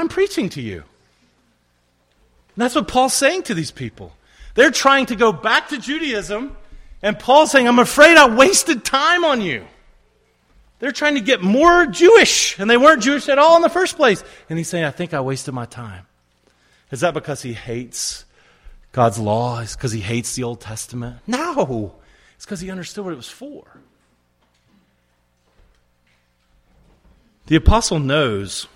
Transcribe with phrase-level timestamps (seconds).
[0.00, 0.78] time preaching to you.
[0.78, 4.12] And that's what Paul's saying to these people.
[4.54, 6.56] They're trying to go back to Judaism,
[7.02, 9.64] and Paul's saying, I'm afraid I wasted time on you.
[10.78, 13.96] They're trying to get more Jewish, and they weren't Jewish at all in the first
[13.96, 14.24] place.
[14.48, 16.06] And he's saying, I think I wasted my time.
[16.90, 18.24] Is that because he hates
[18.92, 19.60] God's law?
[19.60, 21.18] Is because he hates the Old Testament?
[21.26, 21.94] No.
[22.36, 23.64] It's because he understood what it was for.
[27.46, 28.66] The apostle knows,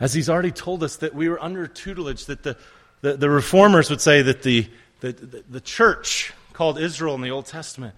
[0.00, 2.56] as he's already told us, that we were under tutelage, that the,
[3.00, 4.68] the, the reformers would say that the,
[5.00, 7.94] the, the, the church called Israel in the Old Testament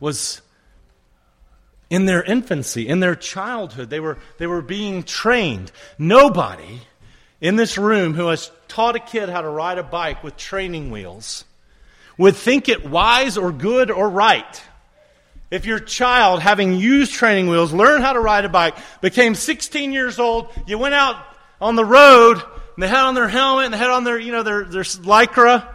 [0.00, 0.42] was
[1.90, 3.90] in their infancy, in their childhood.
[3.90, 5.70] They were, they were being trained.
[5.98, 6.80] Nobody
[7.40, 10.90] in this room who has taught a kid how to ride a bike with training
[10.90, 11.44] wheels
[12.16, 14.62] would think it wise or good or right
[15.50, 19.92] if your child, having used training wheels, learned how to ride a bike, became 16
[19.92, 21.16] years old, you went out
[21.60, 22.42] on the road,
[22.74, 24.82] and they had on their helmet, and they had on their, you know, their, their
[24.82, 25.66] lycra,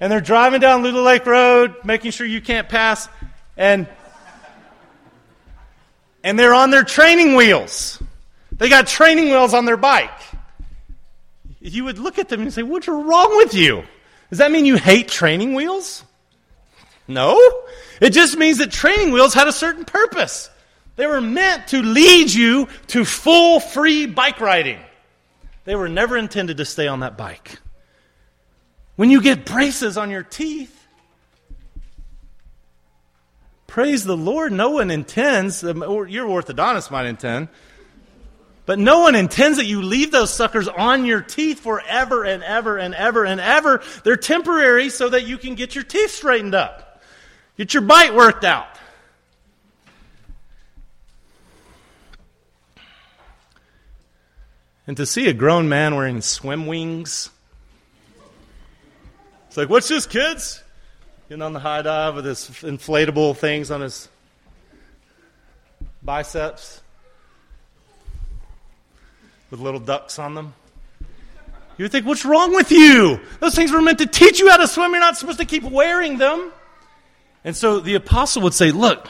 [0.00, 3.08] and they're driving down Little Lake Road, making sure you can't pass,
[3.56, 3.86] and
[6.26, 8.02] and they're on their training wheels.
[8.50, 10.10] They got training wheels on their bike.
[11.60, 13.84] You would look at them and say, What's wrong with you?
[14.30, 16.02] Does that mean you hate training wheels?
[17.06, 17.38] No.
[18.00, 20.50] It just means that training wheels had a certain purpose.
[20.96, 24.80] They were meant to lead you to full free bike riding.
[25.64, 27.58] They were never intended to stay on that bike.
[28.96, 30.72] When you get braces on your teeth,
[33.66, 37.48] praise the Lord, no one intends, um, your orthodontist might intend,
[38.64, 42.78] but no one intends that you leave those suckers on your teeth forever and ever
[42.78, 43.82] and ever and ever.
[44.02, 46.85] They're temporary so that you can get your teeth straightened up.
[47.56, 48.68] Get your bite worked out.
[54.86, 57.30] And to see a grown man wearing swim wings,
[59.48, 60.62] it's like, what's this, kids?
[61.28, 64.08] Getting on the high dive with his inflatable things on his
[66.02, 66.80] biceps
[69.50, 70.54] with little ducks on them.
[71.78, 73.20] You would think, what's wrong with you?
[73.40, 74.92] Those things were meant to teach you how to swim.
[74.92, 76.52] You're not supposed to keep wearing them.
[77.46, 79.06] And so the apostle would say, look,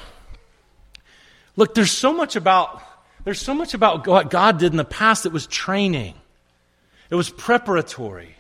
[1.56, 2.82] look, there's so much about
[3.24, 6.14] there's so much about what God did in the past that was training.
[7.10, 8.35] It was preparatory.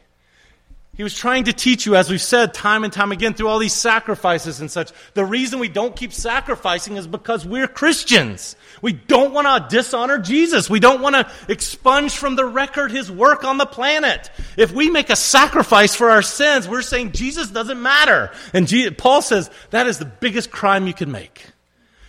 [0.96, 3.58] He was trying to teach you, as we've said time and time again, through all
[3.58, 4.92] these sacrifices and such.
[5.12, 8.56] The reason we don't keep sacrificing is because we're Christians.
[8.80, 10.70] We don't want to dishonor Jesus.
[10.70, 14.30] We don't want to expunge from the record his work on the planet.
[14.56, 18.30] If we make a sacrifice for our sins, we're saying Jesus doesn't matter.
[18.54, 21.44] And Paul says that is the biggest crime you can make.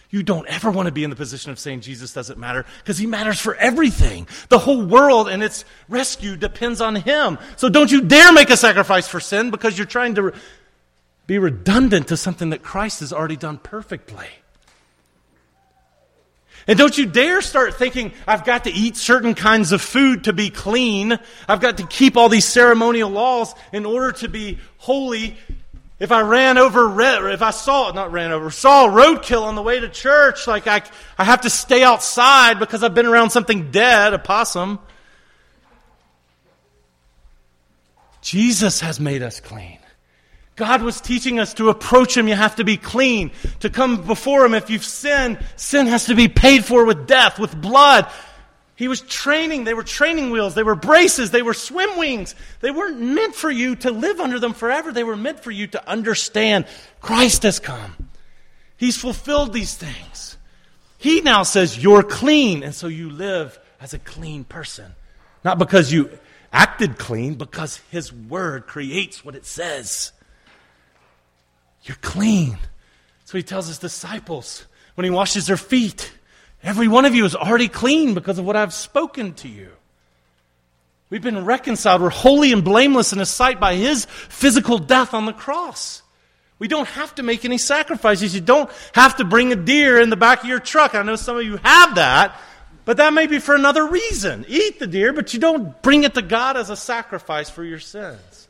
[0.10, 2.98] You don't ever want to be in the position of saying Jesus doesn't matter because
[2.98, 4.28] he matters for everything.
[4.48, 7.38] The whole world and its rescue depends on him.
[7.58, 10.34] So don't you dare make a sacrifice for sin because you're trying to
[11.26, 14.28] be redundant to something that Christ has already done perfectly.
[16.68, 20.34] And don't you dare start thinking, I've got to eat certain kinds of food to
[20.34, 21.18] be clean.
[21.48, 25.38] I've got to keep all these ceremonial laws in order to be holy.
[26.00, 29.80] If I ran over, if I saw, not ran over, saw roadkill on the way
[29.80, 30.84] to church, like I,
[31.18, 34.78] I have to stay outside because I've been around something dead, a possum.
[38.22, 39.80] Jesus has made us clean.
[40.56, 43.32] God was teaching us to approach Him, you have to be clean.
[43.62, 47.40] To come before Him, if you've sinned, sin has to be paid for with death,
[47.40, 48.12] with blood.
[48.78, 49.66] He was training.
[49.66, 50.56] They were training wheels.
[50.56, 51.32] They were braces.
[51.32, 52.36] They were swim wings.
[52.62, 54.94] They weren't meant for you to live under them forever.
[54.94, 56.66] They were meant for you to understand
[57.02, 58.10] Christ has come.
[58.78, 60.38] He's fulfilled these things.
[61.00, 64.94] He now says you're clean, and so you live as a clean person.
[65.44, 66.10] Not because you
[66.54, 70.12] acted clean, because His Word creates what it says.
[71.84, 72.58] You're clean.
[73.26, 76.14] So he tells his disciples when he washes their feet,
[76.68, 79.70] every one of you is already clean because of what I've spoken to you.
[81.10, 82.02] We've been reconciled.
[82.02, 86.02] We're holy and blameless in his sight by his physical death on the cross.
[86.60, 88.36] We don't have to make any sacrifices.
[88.36, 90.94] You don't have to bring a deer in the back of your truck.
[90.94, 92.38] I know some of you have that,
[92.84, 94.44] but that may be for another reason.
[94.50, 97.80] Eat the deer, but you don't bring it to God as a sacrifice for your
[97.80, 98.50] sins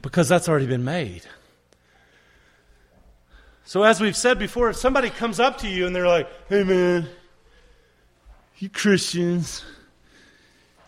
[0.00, 1.26] because that's already been made.
[3.64, 6.64] So, as we've said before, if somebody comes up to you and they're like, hey
[6.64, 7.08] man,
[8.58, 9.64] you Christians,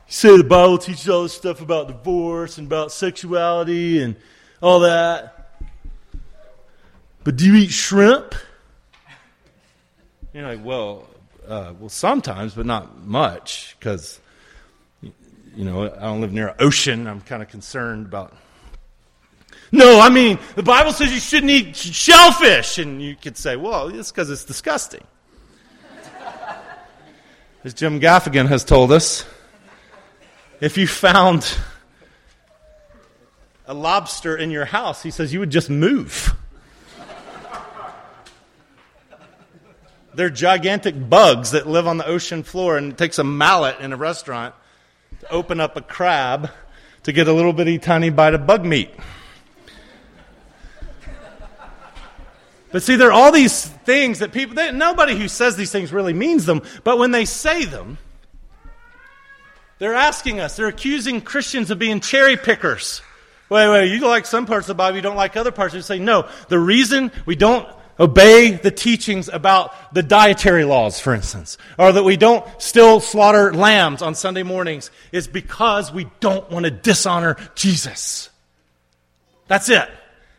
[0.07, 4.15] you say the Bible teaches all this stuff about divorce and about sexuality and
[4.61, 5.59] all that,
[7.25, 8.35] but do you eat shrimp?
[10.33, 11.09] You're like, well,
[11.47, 14.19] Uh, well, sometimes, but not much, because
[15.01, 17.07] you know I don't live near an ocean.
[17.07, 18.35] I'm kind of concerned about.
[19.73, 23.89] No, I mean the Bible says you shouldn't eat shellfish, and you could say, "Well,
[23.89, 25.05] it's because it's disgusting."
[27.65, 29.25] As Jim Gaffigan has told us,
[30.61, 31.59] if you found
[33.67, 36.37] a lobster in your house, he says you would just move.
[40.15, 43.93] They're gigantic bugs that live on the ocean floor, and it takes a mallet in
[43.93, 44.55] a restaurant
[45.21, 46.51] to open up a crab
[47.03, 48.91] to get a little bitty tiny bite of bug meat.
[52.77, 55.95] But see, there are all these things that people, they, nobody who says these things
[55.95, 57.97] really means them, but when they say them,
[59.79, 63.01] they're asking us, they're accusing Christians of being cherry pickers.
[63.49, 65.75] Wait, wait, you like some parts of the Bible, you don't like other parts.
[65.75, 67.67] You say, no, the reason we don't
[67.99, 73.55] obey the teachings about the dietary laws, for instance, or that we don't still slaughter
[73.55, 78.29] lambs on Sunday mornings is because we don't want to dishonor Jesus.
[79.49, 79.89] That's it.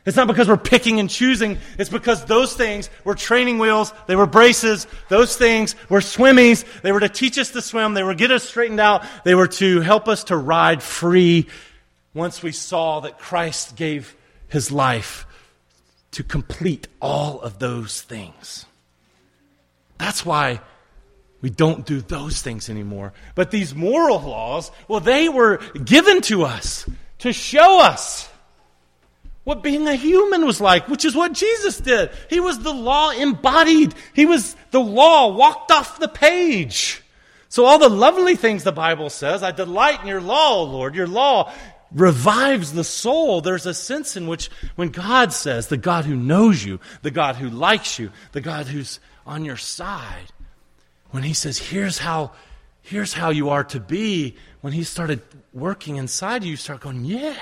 [0.07, 1.57] It's not because we're picking and choosing.
[1.77, 3.91] It's because those things were training wheels.
[4.07, 4.87] They were braces.
[5.09, 6.63] Those things were swimmies.
[6.81, 7.93] They were to teach us to swim.
[7.93, 9.03] They were to get us straightened out.
[9.25, 11.47] They were to help us to ride free
[12.13, 14.15] once we saw that Christ gave
[14.47, 15.27] his life
[16.11, 18.65] to complete all of those things.
[19.97, 20.61] That's why
[21.41, 23.11] we don't do those things anymore.
[23.35, 26.89] But these moral laws, well, they were given to us
[27.19, 28.29] to show us
[29.47, 32.09] what being a human was like, which is what Jesus did.
[32.29, 37.01] He was the law embodied, He was the law walked off the page.
[37.47, 40.95] So, all the lovely things the Bible says, I delight in your law, Lord.
[40.95, 41.53] Your law
[41.93, 43.39] revives the soul.
[43.39, 47.37] There's a sense in which when God says, the God who knows you, the God
[47.37, 50.33] who likes you, the God who's on your side,
[51.11, 52.33] when he says, here's how,
[52.81, 55.21] here's how you are to be, when he started
[55.53, 57.37] working inside you, you start going, yeah,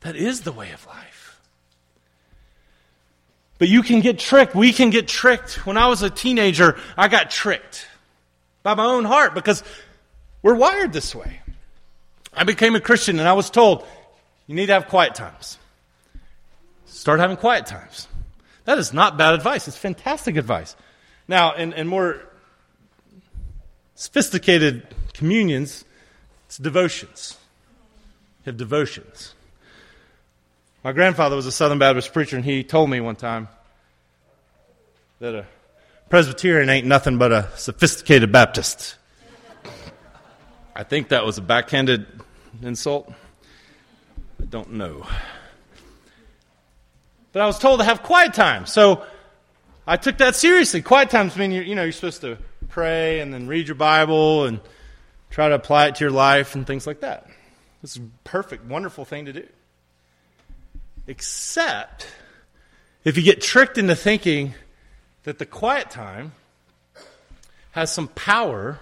[0.00, 1.11] that is the way of life.
[3.62, 4.56] But you can get tricked.
[4.56, 5.64] We can get tricked.
[5.64, 7.86] When I was a teenager, I got tricked
[8.64, 9.62] by my own heart because
[10.42, 11.38] we're wired this way.
[12.34, 13.86] I became a Christian and I was told,
[14.48, 15.58] you need to have quiet times.
[16.86, 18.08] Start having quiet times.
[18.64, 19.68] That is not bad advice.
[19.68, 20.74] It's fantastic advice.
[21.28, 22.20] Now, in, in more
[23.94, 25.84] sophisticated communions,
[26.46, 27.38] it's devotions.
[28.40, 29.34] You have devotions.
[30.84, 33.46] My grandfather was a Southern Baptist preacher, and he told me one time
[35.20, 35.46] that a
[36.10, 38.96] Presbyterian ain't nothing but a sophisticated Baptist.
[40.74, 42.06] I think that was a backhanded
[42.62, 43.12] insult.
[44.40, 45.06] I don't know.
[47.30, 48.66] But I was told to have quiet time.
[48.66, 49.04] So
[49.86, 50.82] I took that seriously.
[50.82, 52.38] Quiet times mean you you know you're supposed to
[52.68, 54.60] pray and then read your Bible and
[55.30, 57.28] try to apply it to your life and things like that.
[57.84, 59.46] It's a perfect, wonderful thing to do.
[61.06, 62.06] Except
[63.04, 64.54] if you get tricked into thinking
[65.24, 66.32] that the quiet time
[67.72, 68.78] has some power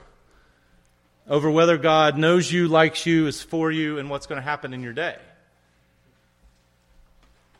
[1.28, 4.74] over whether God knows you, likes you, is for you, and what's going to happen
[4.74, 5.16] in your day.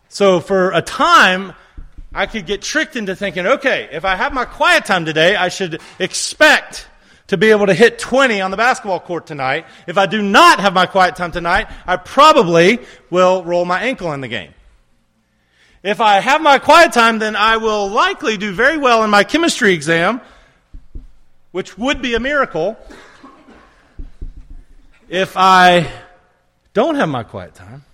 [0.09, 1.55] So for a time,
[2.13, 5.49] I could get tricked into thinking, okay, if I have my quiet time today, I
[5.49, 6.89] should expect
[7.29, 9.67] to be able to hit 20 on the basketball court tonight.
[9.87, 14.13] If I do not have my quiet time tonight, I probably will roll my ankle
[14.13, 14.53] in the game.
[15.83, 19.25] If I have my quiet time, then I will likely do very well in my
[19.25, 20.21] chemistry exam,
[21.53, 22.77] which would be a miracle.
[25.09, 25.91] If I
[26.75, 27.85] don't have my quiet time,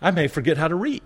[0.00, 1.02] I may forget how to read.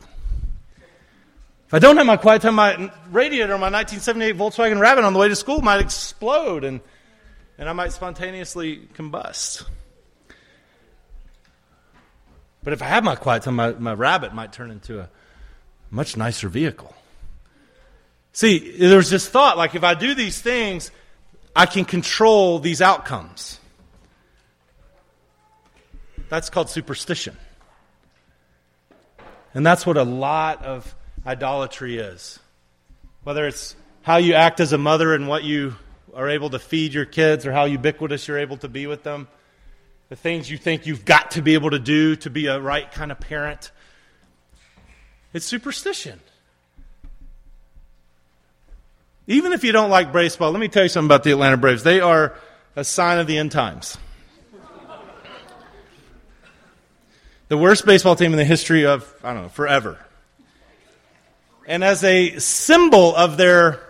[1.66, 5.12] If I don't have my quiet time, my radiator on my 1978 Volkswagen Rabbit on
[5.12, 6.80] the way to school might explode and,
[7.58, 9.64] and I might spontaneously combust.
[12.62, 15.08] But if I have my quiet time, my, my Rabbit might turn into a
[15.90, 16.94] much nicer vehicle.
[18.32, 20.90] See, there's this thought like if I do these things,
[21.56, 23.58] I can control these outcomes.
[26.28, 27.36] That's called superstition.
[29.54, 30.94] And that's what a lot of
[31.26, 32.38] idolatry is.
[33.24, 35.76] Whether it's how you act as a mother and what you
[36.14, 39.28] are able to feed your kids or how ubiquitous you're able to be with them,
[40.08, 42.90] the things you think you've got to be able to do to be a right
[42.90, 43.70] kind of parent.
[45.32, 46.20] It's superstition.
[49.26, 51.82] Even if you don't like baseball, let me tell you something about the Atlanta Braves.
[51.82, 52.34] They are
[52.74, 53.98] a sign of the end times.
[57.48, 59.98] the worst baseball team in the history of, I don't know, forever.
[61.66, 63.80] And as a symbol of their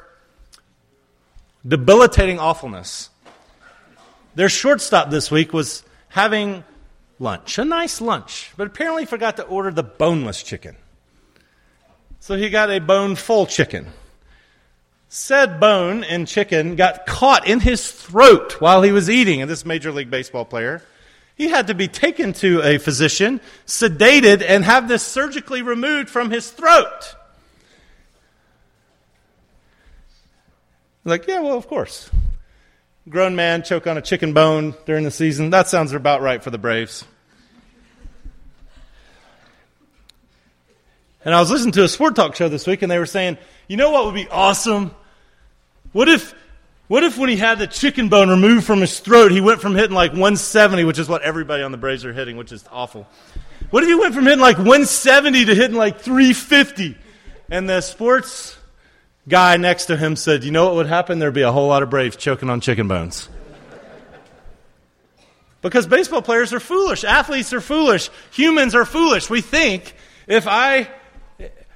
[1.67, 3.11] debilitating awfulness.
[4.35, 6.65] Their shortstop this week was having
[7.19, 10.77] lunch, a nice lunch, but apparently forgot to order the boneless chicken.
[12.21, 13.87] So he got a bone full chicken.
[15.09, 19.65] Said bone and chicken got caught in his throat while he was eating, and this
[19.65, 20.83] Major League Baseball player.
[21.35, 26.31] He had to be taken to a physician, sedated, and have this surgically removed from
[26.31, 27.15] his throat.
[31.05, 32.11] Like, yeah, well, of course.
[33.09, 35.51] Grown man choke on a chicken bone during the season.
[35.51, 37.05] That sounds about right for the Braves.
[41.25, 43.39] And I was listening to a sport talk show this week, and they were saying,
[43.67, 44.95] you know what would be awesome?
[45.93, 46.35] What if,
[46.89, 49.75] what if when he had the chicken bone removed from his throat, he went from
[49.75, 53.07] hitting like 170, which is what everybody on the Braves are hitting, which is awful.
[53.71, 56.97] What if he went from hitting like 170 to hitting like 350?
[57.51, 58.59] And the sports
[59.29, 61.19] guy next to him said, You know what would happen?
[61.19, 63.29] There'd be a whole lot of Braves choking on chicken bones.
[65.63, 69.31] because baseball players are foolish, athletes are foolish, humans are foolish.
[69.31, 69.95] We think
[70.27, 70.89] if I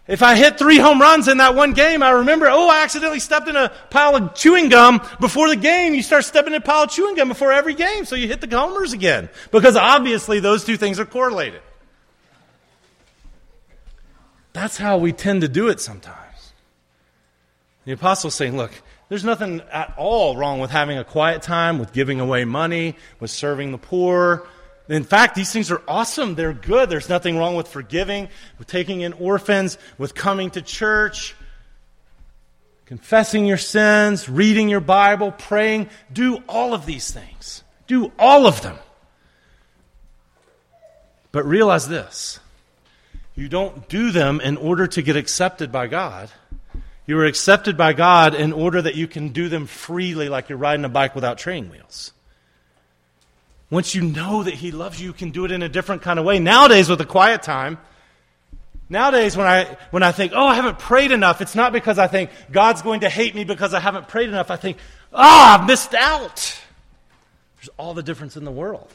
[0.09, 3.21] if I hit three home runs in that one game, I remember, oh, I accidentally
[3.21, 5.95] stepped in a pile of chewing gum before the game.
[5.95, 8.41] You start stepping in a pile of chewing gum before every game, so you hit
[8.41, 9.29] the homers again.
[9.53, 11.63] Because obviously those two things are correlated.
[14.53, 16.32] That's how we tend to do it sometimes.
[17.85, 18.71] The apostle's saying, look,
[19.09, 23.31] there's nothing at all wrong with having a quiet time, with giving away money, with
[23.31, 24.47] serving the poor.
[24.89, 26.35] In fact, these things are awesome.
[26.35, 26.89] They're good.
[26.89, 31.35] There's nothing wrong with forgiving, with taking in orphans, with coming to church,
[32.87, 35.89] confessing your sins, reading your Bible, praying.
[36.13, 37.65] Do all of these things.
[37.87, 38.79] Do all of them.
[41.33, 42.39] But realize this
[43.35, 46.31] you don't do them in order to get accepted by God.
[47.07, 50.59] You are accepted by God in order that you can do them freely, like you're
[50.59, 52.13] riding a bike without training wheels.
[53.71, 56.19] Once you know that He loves you, you can do it in a different kind
[56.19, 56.39] of way.
[56.39, 57.79] Nowadays, with a quiet time,
[58.89, 62.07] nowadays when I, when I think, oh, I haven't prayed enough, it's not because I
[62.07, 64.51] think God's going to hate me because I haven't prayed enough.
[64.51, 64.77] I think,
[65.13, 66.61] ah, oh, I've missed out.
[67.57, 68.93] There's all the difference in the world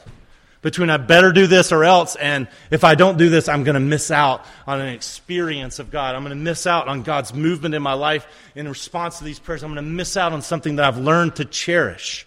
[0.62, 3.76] between I better do this or else, and if I don't do this, I'm going
[3.76, 6.16] to miss out on an experience of God.
[6.16, 9.40] I'm going to miss out on God's movement in my life in response to these
[9.40, 9.64] prayers.
[9.64, 12.26] I'm going to miss out on something that I've learned to cherish.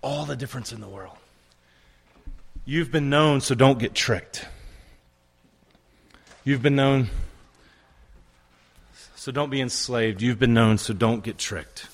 [0.00, 1.16] All the difference in the world.
[2.64, 4.46] You've been known, so don't get tricked.
[6.44, 7.10] You've been known,
[9.16, 10.22] so don't be enslaved.
[10.22, 11.86] You've been known, so don't get tricked.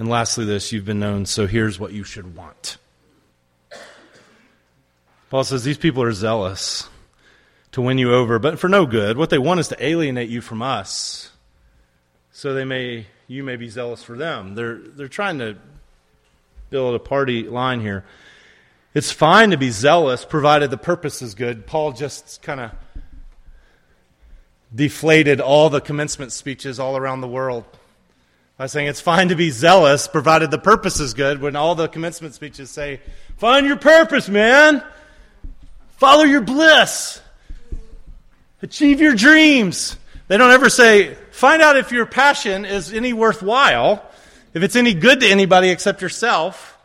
[0.00, 2.78] And lastly, this you've been known, so here's what you should want.
[5.28, 6.88] Paul says these people are zealous
[7.72, 9.18] to win you over, but for no good.
[9.18, 11.32] What they want is to alienate you from us,
[12.32, 14.54] so they may you may be zealous for them.
[14.54, 15.58] They're they're trying to
[16.70, 18.06] build a party line here.
[18.94, 21.66] It's fine to be zealous, provided the purpose is good.
[21.66, 22.70] Paul just kind of
[24.74, 27.66] deflated all the commencement speeches all around the world
[28.60, 31.88] by saying it's fine to be zealous provided the purpose is good when all the
[31.88, 33.00] commencement speeches say,
[33.38, 34.84] Find your purpose, man.
[35.96, 37.22] Follow your bliss.
[38.60, 39.96] Achieve your dreams.
[40.28, 44.04] They don't ever say, Find out if your passion is any worthwhile,
[44.52, 46.76] if it's any good to anybody except yourself.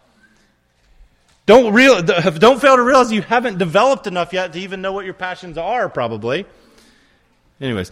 [1.46, 5.04] Don't, real, don't fail to realize you haven't developed enough yet to even know what
[5.04, 6.46] your passions are, probably.
[7.60, 7.92] Anyways,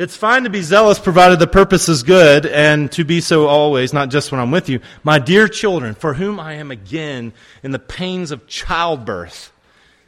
[0.00, 3.92] it's fine to be zealous provided the purpose is good and to be so always,
[3.92, 4.80] not just when I'm with you.
[5.04, 9.52] My dear children, for whom I am again in the pains of childbirth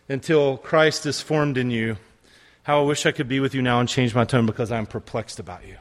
[0.09, 1.99] until Christ is formed in you,
[2.63, 4.87] how I wish I could be with you now and change my tone because I'm
[4.87, 5.77] perplexed about you.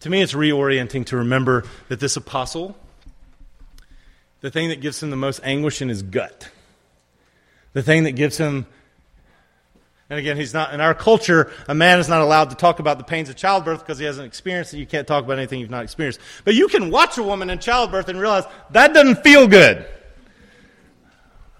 [0.00, 2.78] To me, it's reorienting to remember that this apostle,
[4.40, 6.48] the thing that gives him the most anguish in his gut,
[7.74, 8.64] the thing that gives him
[10.10, 11.52] and again, he's not in our culture.
[11.68, 14.26] A man is not allowed to talk about the pains of childbirth because he hasn't
[14.26, 14.78] experienced it.
[14.78, 16.18] You can't talk about anything you've not experienced.
[16.44, 19.86] But you can watch a woman in childbirth and realize that doesn't feel good.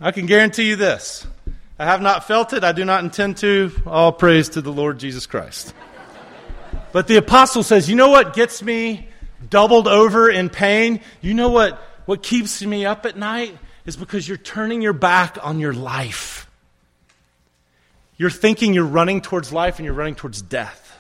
[0.01, 1.29] I can guarantee you this:
[1.79, 2.65] I have not felt it.
[2.65, 3.71] I do not intend to.
[3.87, 5.73] All praise to the Lord Jesus Christ.
[6.91, 9.07] But the apostle says, "You know what gets me
[9.49, 11.03] doubled over in pain?
[11.21, 15.39] You know what what keeps me up at night is because you're turning your back
[15.41, 16.50] on your life."
[18.21, 20.95] You're thinking you're running towards life and you're running towards death.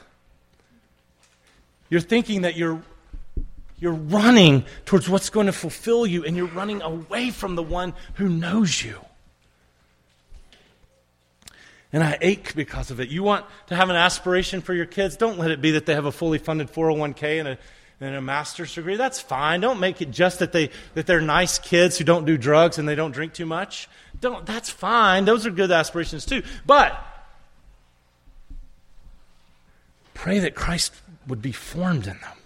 [1.91, 2.81] You're thinking that you're,
[3.79, 7.93] you're running towards what's going to fulfill you and you're running away from the one
[8.15, 8.99] who knows you.
[11.93, 13.11] And I ache because of it.
[13.11, 15.19] You want to have an aspiration for your kids?
[15.19, 17.59] Don't let it be that they have a fully funded 401k and a,
[18.00, 18.97] and a master's degree.
[18.97, 19.61] That's fine.
[19.61, 22.89] Don't make it just that, they, that they're nice kids who don't do drugs and
[22.89, 23.91] they don't drink too much.
[24.23, 25.27] Don't, that's fine.
[25.27, 26.43] Those are good aspirations too.
[26.65, 27.09] But
[30.21, 30.93] pray that Christ
[31.27, 32.37] would be formed in them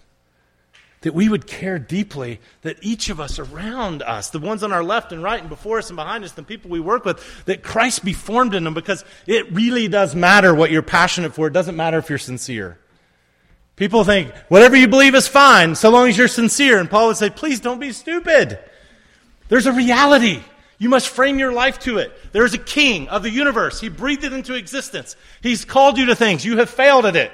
[1.05, 4.83] that we would care deeply that each of us around us, the ones on our
[4.83, 7.63] left and right and before us and behind us, the people we work with, that
[7.63, 11.47] Christ be formed in them because it really does matter what you're passionate for.
[11.47, 12.79] It doesn't matter if you're sincere.
[13.77, 16.79] People think whatever you believe is fine so long as you're sincere.
[16.79, 18.59] And Paul would say, please don't be stupid.
[19.49, 20.41] There's a reality.
[20.79, 22.13] You must frame your life to it.
[22.33, 23.79] There's a king of the universe.
[23.79, 25.17] He breathed it into existence.
[25.43, 26.47] He's called you to things.
[26.47, 27.31] You have failed at it.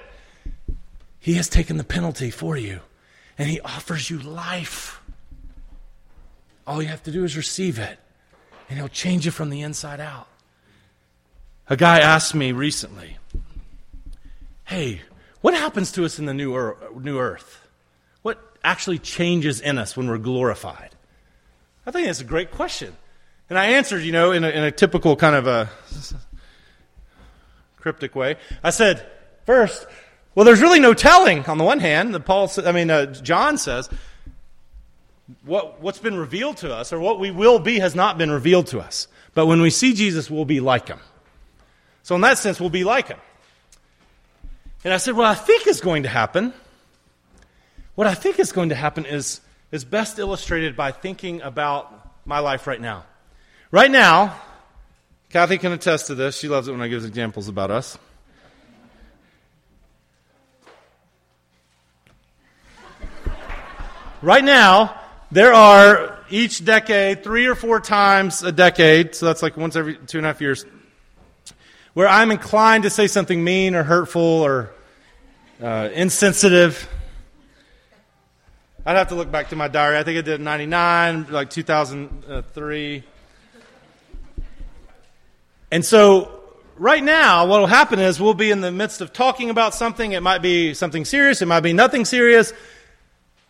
[1.20, 2.80] He has taken the penalty for you
[3.38, 5.00] and He offers you life.
[6.66, 7.98] All you have to do is receive it,
[8.68, 10.28] and He'll change you from the inside out.
[11.68, 13.16] A guy asked me recently,
[14.64, 15.02] Hey,
[15.40, 17.68] what happens to us in the new earth?
[18.22, 20.90] What actually changes in us when we're glorified?
[21.86, 22.94] I think that's a great question.
[23.48, 25.70] And I answered, you know, in a, in a typical kind of a
[27.78, 28.36] cryptic way.
[28.62, 29.10] I said,
[29.46, 29.86] First,
[30.40, 31.44] well, there's really no telling.
[31.44, 33.90] On the one hand, the Paul, I mean, uh, John says,
[35.44, 38.68] what, what's been revealed to us, or what we will be, has not been revealed
[38.68, 39.06] to us.
[39.34, 40.98] But when we see Jesus, we'll be like him.
[42.04, 43.18] So, in that sense, we'll be like him.
[44.82, 46.54] And I said, What I think is going to happen,
[47.94, 49.42] what I think is going to happen is,
[49.72, 51.92] is best illustrated by thinking about
[52.24, 53.04] my life right now.
[53.70, 54.40] Right now,
[55.28, 56.38] Kathy can attest to this.
[56.38, 57.98] She loves it when I give examples about us.
[64.22, 65.00] Right now,
[65.30, 69.96] there are each decade, three or four times a decade, so that's like once every
[69.96, 70.66] two and a half years,
[71.94, 74.72] where I'm inclined to say something mean or hurtful or
[75.62, 76.86] uh, insensitive.
[78.84, 79.96] I'd have to look back to my diary.
[79.96, 83.04] I think I did in 99, like 2003.
[85.70, 86.42] And so,
[86.76, 90.12] right now, what will happen is we'll be in the midst of talking about something.
[90.12, 92.52] It might be something serious, it might be nothing serious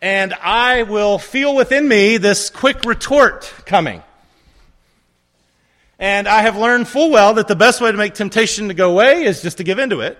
[0.01, 4.01] and I will feel within me this quick retort coming.
[5.99, 8.89] And I have learned full well that the best way to make temptation to go
[8.89, 10.17] away is just to give into it.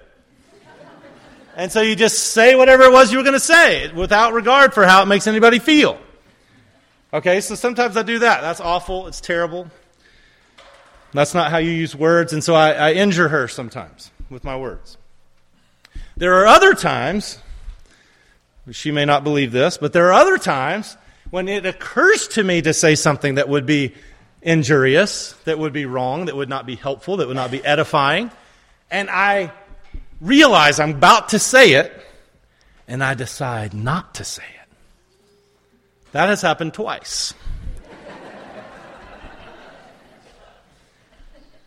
[1.56, 4.74] And so you just say whatever it was you were going to say without regard
[4.74, 6.00] for how it makes anybody feel.
[7.14, 8.42] Okay, so sometimes I do that.
[8.42, 9.08] That's awful.
[9.08, 9.70] It's terrible.
[11.14, 12.32] That's not how you use words.
[12.32, 14.98] And so I, I injure her sometimes with my words.
[16.16, 17.40] There are other times
[18.72, 20.98] she may not believe this, but there are other times
[21.30, 23.94] when it occurs to me to say something that would be
[24.42, 28.32] injurious, that would be wrong, that would not be helpful, that would not be edifying.
[28.90, 29.52] And I
[30.20, 31.92] realize I'm about to say it,
[32.88, 34.76] and I decide not to say it.
[36.12, 37.34] That has happened twice.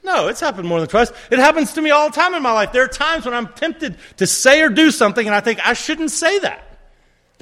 [0.06, 1.10] No, it's happened more than twice.
[1.30, 2.72] It happens to me all the time in my life.
[2.72, 5.72] There are times when I'm tempted to say or do something, and I think I
[5.72, 6.63] shouldn't say that.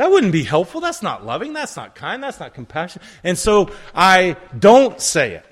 [0.02, 0.80] That wouldn't be helpful.
[0.80, 1.52] That's not loving.
[1.52, 2.20] That's not kind.
[2.24, 3.06] That's not compassionate.
[3.22, 5.46] And so I don't say it.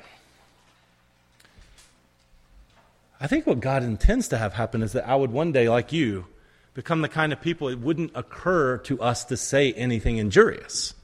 [3.20, 5.92] I think what God intends to have happen is that I would one day, like
[5.92, 6.26] you,
[6.74, 10.94] become the kind of people it wouldn't occur to us to say anything injurious.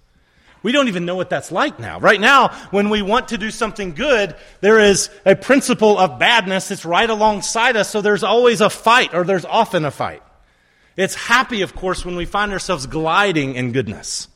[0.65, 2.01] We don't even know what that's like now.
[2.01, 6.67] Right now, when we want to do something good, there is a principle of badness
[6.67, 10.25] that's right alongside us, so there's always a fight, or there's often a fight.
[10.97, 14.29] It's happy, of course, when we find ourselves gliding in goodness.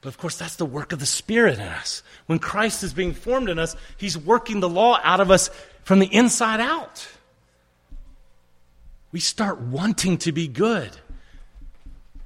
[0.00, 2.02] But of course, that's the work of the Spirit in us.
[2.26, 5.50] When Christ is being formed in us, He's working the law out of us
[5.84, 7.08] from the inside out.
[9.10, 10.90] We start wanting to be good.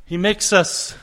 [0.05, 0.97] He makes us,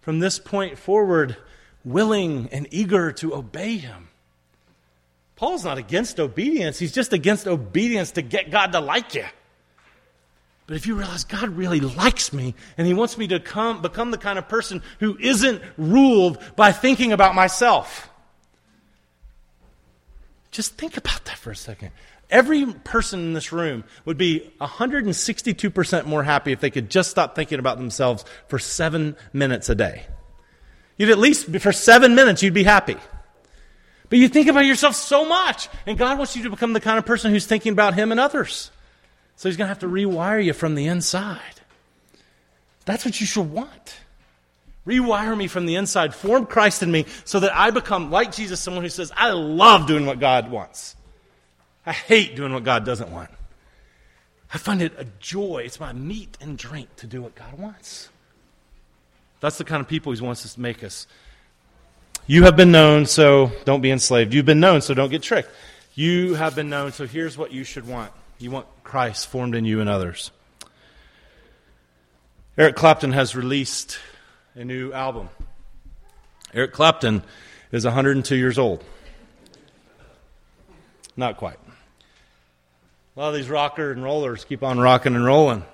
[0.00, 1.36] from this point forward,
[1.84, 4.08] willing and eager to obey Him.
[5.36, 9.24] Paul's not against obedience, he's just against obedience to get God to like you.
[10.66, 14.10] But if you realize God really likes me and He wants me to come, become
[14.10, 18.10] the kind of person who isn't ruled by thinking about myself,
[20.50, 21.90] just think about that for a second.
[22.30, 27.34] Every person in this room would be 162% more happy if they could just stop
[27.34, 30.06] thinking about themselves for seven minutes a day.
[30.96, 32.96] You'd at least, for seven minutes, you'd be happy.
[34.08, 36.98] But you think about yourself so much, and God wants you to become the kind
[36.98, 38.70] of person who's thinking about Him and others.
[39.36, 41.40] So he's going to have to rewire you from the inside.
[42.84, 43.96] That's what you should want.
[44.86, 48.60] Rewire me from the inside, form Christ in me so that I become, like Jesus,
[48.60, 50.94] someone who says, I love doing what God wants.
[51.86, 53.30] I hate doing what God doesn't want.
[54.52, 55.62] I find it a joy.
[55.64, 58.10] It's my meat and drink to do what God wants.
[59.40, 61.06] That's the kind of people He wants us to make us.
[62.26, 64.32] You have been known, so don't be enslaved.
[64.32, 65.50] You've been known, so don't get tricked.
[65.94, 68.12] You have been known, so here's what you should want.
[68.38, 70.30] You want Christ formed in you and others.
[72.56, 73.98] Eric Clapton has released
[74.54, 75.28] a new album.
[76.52, 77.22] Eric Clapton
[77.72, 78.84] is 102 years old.
[81.16, 81.58] Not quite.
[83.16, 85.64] A lot of these rocker and rollers keep on rocking and rolling.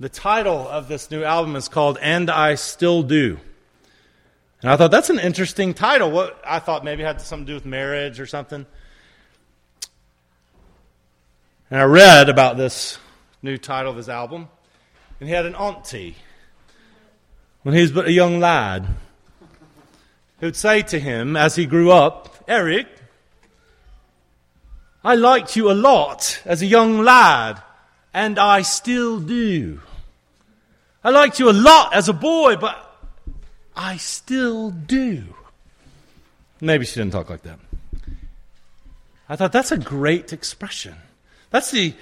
[0.00, 3.38] The title of this new album is called And I Still Do.
[4.62, 6.10] And I thought that's an interesting title.
[6.10, 8.66] What I thought maybe had something to do with marriage or something.
[11.72, 12.98] And I read about this
[13.40, 14.50] new title of his album,
[15.18, 16.16] and he had an auntie
[17.62, 18.86] when he was but a young lad
[20.40, 22.88] who'd say to him as he grew up, Eric,
[25.02, 27.62] I liked you a lot as a young lad,
[28.12, 29.80] and I still do.
[31.02, 32.76] I liked you a lot as a boy, but
[33.74, 35.24] I still do.
[36.60, 37.58] Maybe she didn't talk like that.
[39.26, 40.96] I thought that's a great expression.
[41.52, 41.94] That's the,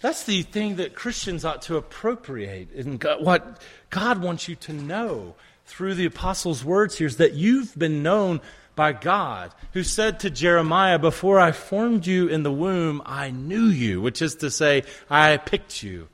[0.00, 2.72] that's the thing that Christians ought to appropriate.
[2.72, 5.34] And what God wants you to know
[5.66, 8.40] through the apostles' words here is that you've been known
[8.76, 13.66] by God, who said to Jeremiah, Before I formed you in the womb, I knew
[13.66, 16.08] you, which is to say, I picked you,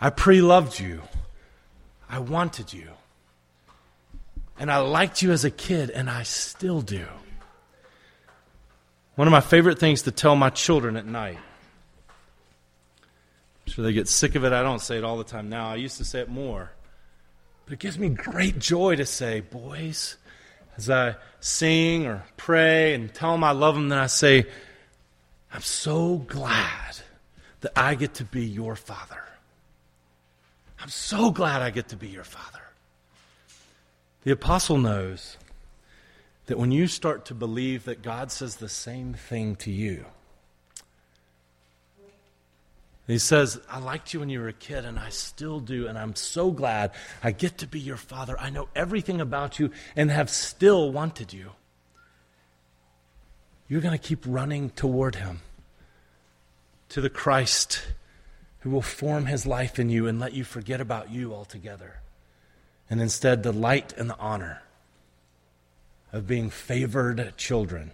[0.00, 1.02] I pre loved you,
[2.08, 2.88] I wanted you.
[4.58, 7.06] And I liked you as a kid, and I still do.
[9.14, 11.38] One of my favorite things to tell my children at night.
[13.66, 14.52] I'm sure they get sick of it.
[14.52, 15.70] I don't say it all the time now.
[15.70, 16.70] I used to say it more.
[17.64, 20.16] But it gives me great joy to say, boys,
[20.76, 24.46] as I sing or pray and tell them I love them, then I say,
[25.52, 26.96] I'm so glad
[27.62, 29.22] that I get to be your father.
[30.78, 32.60] I'm so glad I get to be your father.
[34.22, 35.36] The apostle knows
[36.46, 40.04] that when you start to believe that God says the same thing to you,
[43.06, 45.96] he says, I liked you when you were a kid, and I still do, and
[45.96, 46.90] I'm so glad
[47.22, 48.38] I get to be your father.
[48.38, 51.52] I know everything about you and have still wanted you.
[53.68, 55.40] You're going to keep running toward him,
[56.88, 57.82] to the Christ
[58.60, 62.00] who will form his life in you and let you forget about you altogether
[62.88, 64.62] and instead the light and the honor
[66.12, 67.92] of being favored children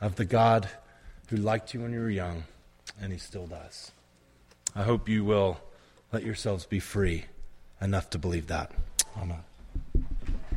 [0.00, 0.68] of the God
[1.28, 2.44] who liked you when you were young,
[3.00, 3.92] and he still does.
[4.74, 5.60] I hope you will
[6.12, 7.26] let yourselves be free
[7.80, 8.72] enough to believe that.
[9.16, 9.42] Amen.